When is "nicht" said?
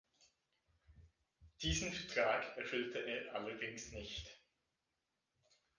3.91-4.35